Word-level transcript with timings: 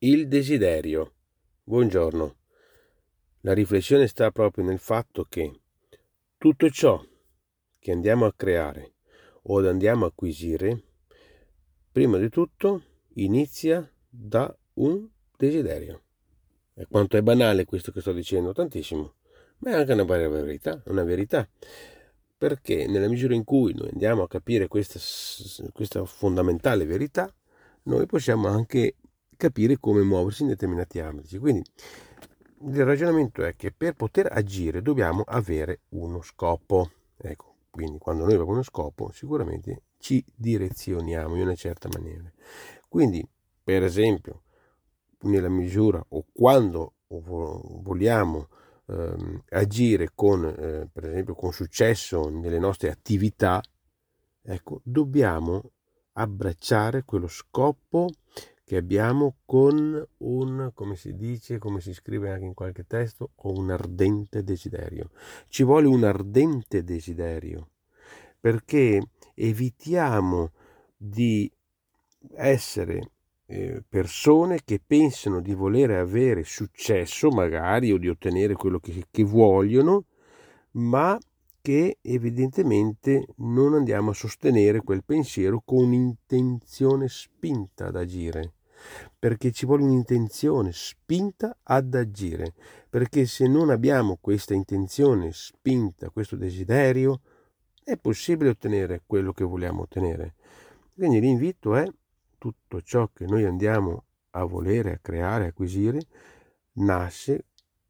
Il 0.00 0.28
desiderio. 0.28 1.14
Buongiorno. 1.64 2.36
La 3.40 3.52
riflessione 3.52 4.06
sta 4.06 4.30
proprio 4.30 4.64
nel 4.64 4.78
fatto 4.78 5.26
che 5.28 5.58
tutto 6.38 6.70
ciò 6.70 7.04
che 7.80 7.90
andiamo 7.90 8.24
a 8.24 8.32
creare 8.32 8.92
o 9.42 9.68
andiamo 9.68 10.04
a 10.04 10.08
acquisire, 10.08 10.82
prima 11.90 12.16
di 12.18 12.28
tutto 12.28 12.82
inizia 13.14 13.92
da 14.08 14.56
un 14.74 15.04
desiderio. 15.36 16.02
E 16.74 16.86
quanto 16.88 17.16
è 17.16 17.20
banale 17.20 17.64
questo 17.64 17.90
che 17.90 18.00
sto 18.00 18.12
dicendo? 18.12 18.52
Tantissimo. 18.52 19.14
Ma 19.58 19.70
è 19.70 19.74
anche 19.74 19.94
una 19.94 20.04
verità, 20.04 20.80
una 20.86 21.02
verità. 21.02 21.48
Perché 22.38 22.86
nella 22.86 23.08
misura 23.08 23.34
in 23.34 23.42
cui 23.42 23.74
noi 23.74 23.88
andiamo 23.90 24.22
a 24.22 24.28
capire 24.28 24.68
questa, 24.68 25.00
questa 25.72 26.04
fondamentale 26.04 26.84
verità, 26.84 27.34
noi 27.82 28.06
possiamo 28.06 28.46
anche 28.46 28.94
capire 29.38 29.78
come 29.78 30.02
muoversi 30.02 30.42
in 30.42 30.48
determinati 30.48 30.98
ambiti. 30.98 31.38
Quindi 31.38 31.62
il 32.64 32.84
ragionamento 32.84 33.44
è 33.44 33.54
che 33.56 33.72
per 33.72 33.94
poter 33.94 34.28
agire 34.30 34.82
dobbiamo 34.82 35.22
avere 35.24 35.82
uno 35.90 36.20
scopo. 36.20 36.90
Ecco, 37.16 37.54
quindi 37.70 37.98
quando 37.98 38.24
noi 38.24 38.34
abbiamo 38.34 38.52
uno 38.52 38.62
scopo 38.62 39.10
sicuramente 39.12 39.82
ci 39.98 40.22
direzioniamo 40.34 41.36
in 41.36 41.42
una 41.42 41.54
certa 41.54 41.88
maniera. 41.92 42.30
Quindi, 42.88 43.26
per 43.62 43.82
esempio, 43.84 44.42
nella 45.20 45.48
misura 45.48 46.04
o 46.08 46.24
quando 46.32 46.94
vogliamo 47.08 48.48
ehm, 48.86 49.42
agire 49.50 50.10
con, 50.14 50.44
eh, 50.44 50.88
per 50.92 51.04
esempio, 51.04 51.34
con 51.34 51.52
successo 51.52 52.28
nelle 52.28 52.58
nostre 52.58 52.90
attività, 52.90 53.62
ecco, 54.42 54.80
dobbiamo 54.82 55.70
abbracciare 56.12 57.04
quello 57.04 57.28
scopo 57.28 58.08
che 58.68 58.76
abbiamo 58.76 59.36
con 59.46 60.06
un, 60.18 60.70
come 60.74 60.94
si 60.94 61.16
dice, 61.16 61.56
come 61.56 61.80
si 61.80 61.94
scrive 61.94 62.30
anche 62.30 62.44
in 62.44 62.52
qualche 62.52 62.84
testo, 62.86 63.30
con 63.34 63.56
un 63.56 63.70
ardente 63.70 64.44
desiderio. 64.44 65.08
Ci 65.48 65.62
vuole 65.62 65.86
un 65.86 66.04
ardente 66.04 66.84
desiderio 66.84 67.70
perché 68.38 69.00
evitiamo 69.32 70.50
di 70.94 71.50
essere 72.34 73.12
eh, 73.46 73.82
persone 73.88 74.60
che 74.62 74.82
pensano 74.86 75.40
di 75.40 75.54
voler 75.54 75.92
avere 75.92 76.44
successo 76.44 77.30
magari 77.30 77.90
o 77.90 77.96
di 77.96 78.10
ottenere 78.10 78.52
quello 78.52 78.80
che, 78.80 79.06
che 79.10 79.24
vogliono, 79.24 80.04
ma 80.72 81.18
che 81.62 81.96
evidentemente 82.02 83.28
non 83.36 83.72
andiamo 83.72 84.10
a 84.10 84.14
sostenere 84.14 84.82
quel 84.82 85.04
pensiero 85.04 85.62
con 85.64 85.84
un'intenzione 85.84 87.08
spinta 87.08 87.86
ad 87.86 87.96
agire 87.96 88.52
perché 89.18 89.52
ci 89.52 89.66
vuole 89.66 89.82
un'intenzione 89.82 90.70
spinta 90.72 91.58
ad 91.62 91.94
agire, 91.94 92.54
perché 92.88 93.26
se 93.26 93.46
non 93.46 93.70
abbiamo 93.70 94.18
questa 94.20 94.54
intenzione 94.54 95.30
spinta, 95.32 96.10
questo 96.10 96.36
desiderio, 96.36 97.20
è 97.82 97.96
possibile 97.96 98.50
ottenere 98.50 99.02
quello 99.06 99.32
che 99.32 99.44
vogliamo 99.44 99.82
ottenere. 99.82 100.34
Quindi 100.94 101.20
l'invito 101.20 101.74
è 101.74 101.86
tutto 102.36 102.82
ciò 102.82 103.08
che 103.12 103.26
noi 103.26 103.44
andiamo 103.44 104.04
a 104.30 104.44
volere, 104.44 104.92
a 104.92 104.98
creare, 104.98 105.44
a 105.44 105.48
acquisire, 105.48 106.00
nasce 106.74 107.46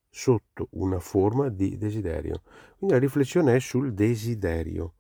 sotto 0.09 0.69
una 0.73 1.01
forma 1.01 1.49
di 1.49 1.77
desiderio. 1.77 2.43
Quindi 2.77 2.95
la 2.95 3.01
riflessione 3.01 3.57
è 3.57 3.61
sul 3.61 3.93
desiderio. 3.93 4.95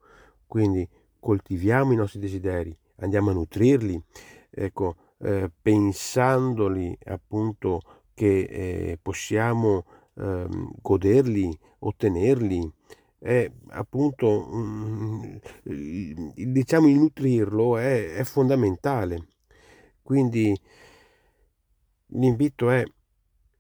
Quindi 0.47 0.89
coltiviamo 1.19 1.93
i 1.93 1.97
nostri 1.97 2.21
desideri, 2.21 2.77
andiamo 2.97 3.31
a 3.31 3.35
nutrirli, 3.35 4.03
ecco, 4.51 4.97
eh, 5.19 5.51
pensandoli 5.61 6.97
appunto 7.05 7.81
che 8.15 8.41
eh, 8.41 8.99
possiamo 9.01 9.85
eh, 10.15 10.47
goderli, 10.81 11.57
ottenerli, 11.81 12.73
è 13.19 13.51
appunto 13.69 14.49
mm, 14.53 15.37
diciamo 16.35 16.89
il 16.89 16.99
nutrirlo 16.99 17.77
è, 17.79 18.15
è 18.15 18.25
fondamentale. 18.25 19.29
Quindi 20.03 20.59
l'invito 22.07 22.71
è 22.71 22.83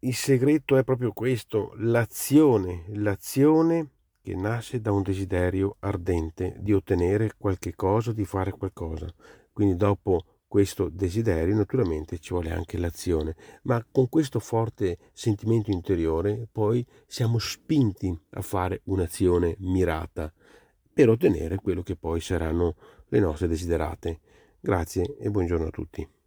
il 0.02 0.14
segreto 0.14 0.76
è 0.76 0.84
proprio 0.84 1.12
questo, 1.12 1.72
l'azione, 1.78 2.84
l'azione 2.90 3.90
che 4.22 4.34
nasce 4.36 4.80
da 4.80 4.92
un 4.92 5.02
desiderio 5.02 5.76
ardente 5.80 6.54
di 6.60 6.72
ottenere 6.72 7.32
qualche 7.36 7.74
cosa, 7.74 8.12
di 8.12 8.24
fare 8.24 8.52
qualcosa. 8.52 9.12
Quindi 9.52 9.76
dopo 9.76 10.24
questo 10.48 10.88
desiderio, 10.88 11.54
naturalmente 11.54 12.18
ci 12.18 12.32
vuole 12.32 12.50
anche 12.50 12.78
l'azione, 12.78 13.36
ma 13.64 13.84
con 13.88 14.08
questo 14.08 14.40
forte 14.40 14.98
sentimento 15.12 15.70
interiore 15.70 16.48
poi 16.50 16.84
siamo 17.06 17.38
spinti 17.38 18.18
a 18.30 18.40
fare 18.40 18.80
un'azione 18.84 19.56
mirata 19.58 20.32
per 20.92 21.10
ottenere 21.10 21.56
quello 21.56 21.82
che 21.82 21.94
poi 21.94 22.20
saranno 22.20 22.74
le 23.08 23.20
nostre 23.20 23.46
desiderate. 23.46 24.20
Grazie 24.58 25.16
e 25.18 25.30
buongiorno 25.30 25.66
a 25.66 25.70
tutti. 25.70 26.17